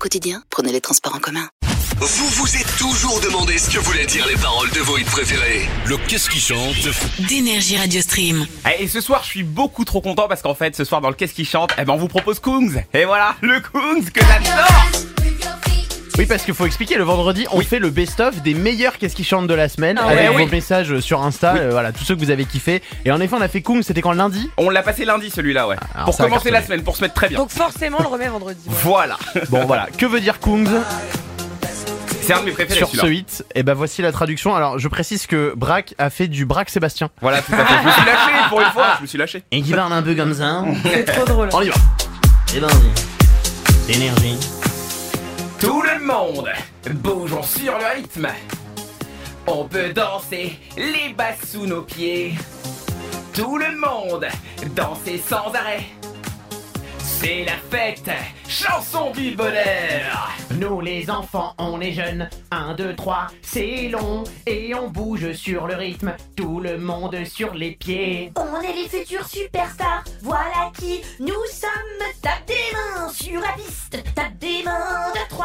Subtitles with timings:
[0.00, 1.46] Au quotidien, prenez les transports en commun.
[1.98, 5.68] Vous vous êtes toujours demandé ce que voulaient dire les paroles de vos hits préférés.
[5.84, 6.88] Le qu'est-ce qui chante
[7.28, 8.46] d'énergie Radio Stream.
[8.66, 11.10] Eh, Et ce soir, je suis beaucoup trop content parce qu'en fait, ce soir dans
[11.10, 12.82] le Qu'est-ce qui chante, eh ben on vous propose Kungs.
[12.94, 15.19] Et voilà, le Kungs que j'adore.
[16.18, 19.24] Oui, parce qu'il faut expliquer, le vendredi, on fait le best-of des meilleurs Qu'est-ce qui
[19.24, 20.48] chante de la semaine Ah avec ouais, vos oui.
[20.50, 22.82] messages sur Insta, euh, voilà, tous ceux que vous avez kiffé.
[23.04, 24.50] Et en effet, on a fait Kung, c'était quand lundi?
[24.58, 25.76] On l'a passé lundi celui-là, ouais.
[25.94, 26.60] alors pour ça a commencer cartonné.
[26.60, 27.38] la semaine, pour se mettre très bien.
[27.38, 28.60] Donc forcément, on le remet vendredi.
[28.66, 28.74] ouais.
[28.82, 29.16] Voilà.
[29.48, 30.68] Bon, voilà, que veut dire Kungs
[32.20, 33.18] C'est un de mes préférés sur ce celui-là.
[33.20, 34.54] hit Et ben voici la traduction.
[34.54, 37.08] Alors, je précise que Braque a fait du Braque Sébastien.
[37.22, 37.74] Voilà, tout à fait.
[37.82, 39.42] Je me suis lâché pour une fois, je me suis lâché.
[39.50, 40.64] Et qui parle un peu comme ça?
[40.84, 41.48] C'est trop drôle.
[41.52, 41.74] On y va.
[42.54, 42.68] Et ben,
[43.88, 44.36] énergie.
[45.60, 46.48] Tout le monde,
[46.90, 48.28] bougeons sur le rythme.
[49.46, 52.32] On peut danser les basses sous nos pieds.
[53.34, 54.26] Tout le monde,
[54.74, 55.84] danser sans arrêt.
[56.98, 58.10] C'est la fête,
[58.48, 60.30] chanson du bonheur.
[60.58, 62.30] Nous les enfants, on est jeunes.
[62.50, 64.24] 1, 2, 3, c'est long.
[64.46, 66.14] Et on bouge sur le rythme.
[66.36, 68.32] Tout le monde sur les pieds.
[68.36, 71.70] On est les futurs superstars, voilà qui nous sommes.
[72.22, 73.79] Tape des mains sur la piste,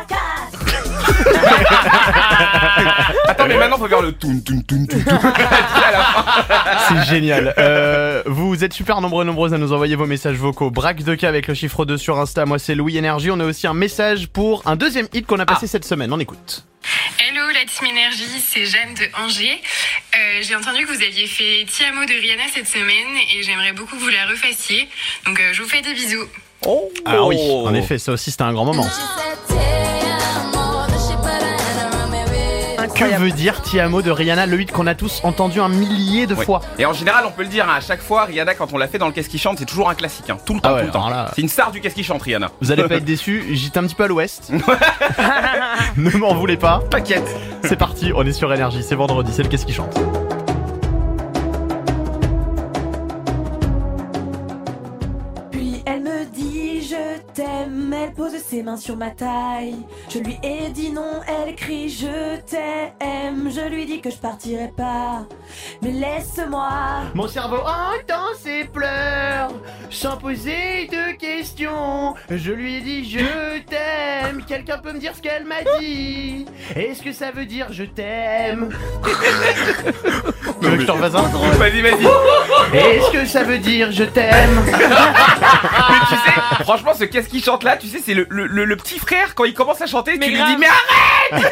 [3.28, 5.18] Attends, mais maintenant faut faire le toun toun toun toun toun.
[5.18, 6.24] à la fin.
[6.88, 7.54] C'est génial.
[7.58, 10.70] Euh, vous êtes super nombreux nombreuses à nous envoyer vos messages vocaux.
[10.70, 12.46] Braque de cas avec le chiffre 2 sur Insta.
[12.46, 13.30] Moi, c'est Louis Énergie.
[13.30, 16.12] On a aussi un message pour un deuxième hit qu'on a passé cette semaine.
[16.12, 16.64] On écoute.
[17.18, 19.60] Hello la team énergie, c'est Jeanne de Angers.
[20.14, 23.06] Euh, J'ai entendu que vous aviez fait Tiamo de Rihanna cette semaine
[23.36, 24.88] et j'aimerais beaucoup que vous la refassiez.
[25.26, 26.24] Donc euh, je vous fais des bisous.
[27.04, 28.86] Ah oui, en effet, ça aussi c'était un grand moment.
[33.04, 33.24] Incroyable.
[33.24, 36.60] veut dire Tiamo de Rihanna, le hit qu'on a tous entendu un millier de fois
[36.78, 38.88] Et en général, on peut le dire, hein, à chaque fois, Rihanna, quand on l'a
[38.88, 40.30] fait dans le Qu'est-ce qui chante, c'est toujours un classique.
[40.30, 40.38] hein.
[40.44, 41.08] Tout le temps, Ah ouais, tout le temps.
[41.08, 42.50] là- C'est une star du Qu'est-ce qui chante, Rihanna.
[42.60, 44.50] Vous allez pas être déçus, j'étais un petit peu à l'ouest.
[45.96, 46.82] ne m'en voulez pas.
[46.90, 47.26] T'inquiète.
[47.64, 49.98] C'est parti, on est sur énergie, c'est vendredi, c'est le qu'est-ce qui chante.
[55.90, 59.76] Elle me dit je t'aime, elle pose ses mains sur ma taille.
[60.08, 63.50] Je lui ai dit non, elle crie je t'aime.
[63.50, 65.26] Je lui dis que je partirai pas,
[65.82, 66.68] mais laisse-moi.
[67.14, 69.50] Mon cerveau entend ses pleurs,
[69.90, 72.14] sans poser de questions.
[72.30, 74.44] Je lui ai dit je t'aime.
[74.46, 76.46] Quelqu'un peut me dire ce qu'elle m'a dit
[76.76, 78.68] Est-ce que ça veut dire je t'aime?
[80.60, 81.22] Tu veux que je t'en fasse un?
[81.22, 82.06] Vas-y, vas-y.
[82.76, 84.60] Est-ce que ça veut dire je t'aime?
[86.74, 89.34] franchement, ce Qu'est-ce qui chante là, tu sais, c'est le, le, le- le petit frère,
[89.34, 90.50] quand il commence à chanter, Mais tu lui grave.
[90.50, 90.66] dis, mais
[91.30, 91.50] arrête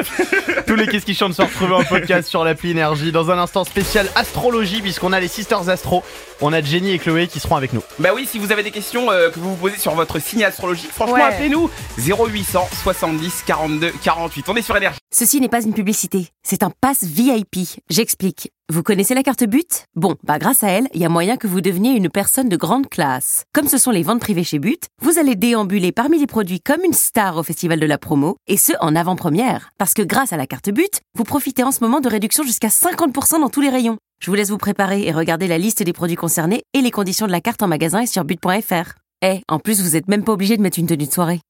[0.66, 3.12] Tous les qu'est-ce qui chantent sont retrouvés en podcast sur l'appli Énergie.
[3.12, 6.02] Dans un instant spécial astrologie, puisqu'on a les Sisters Astro.
[6.40, 7.82] On a Jenny et Chloé qui seront avec nous.
[7.98, 10.44] Bah oui, si vous avez des questions euh, que vous vous posez sur votre signe
[10.44, 11.22] astrologique, franchement, Ouais.
[11.22, 14.48] appelez-nous 0800 70 42 48.
[14.48, 14.98] On est sur énergie.
[15.12, 17.58] Ceci n'est pas une publicité, c'est un pass VIP.
[17.90, 18.50] J'explique.
[18.70, 19.86] Vous connaissez la carte But?
[19.96, 22.56] Bon, bah grâce à elle, il y a moyen que vous deveniez une personne de
[22.56, 23.42] grande classe.
[23.52, 26.84] Comme ce sont les ventes privées chez But, vous allez déambuler parmi les produits comme
[26.84, 29.70] une star au festival de la promo, et ce en avant-première.
[29.76, 32.68] Parce que grâce à la carte But, vous profitez en ce moment de réduction jusqu'à
[32.68, 33.98] 50% dans tous les rayons.
[34.22, 37.26] Je vous laisse vous préparer et regarder la liste des produits concernés et les conditions
[37.26, 38.92] de la carte en magasin et sur but.fr.
[39.22, 41.40] Eh, en plus, vous êtes même pas obligé de mettre une tenue de soirée.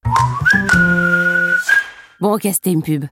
[2.22, 3.04] Bon, ok, c'était une pub.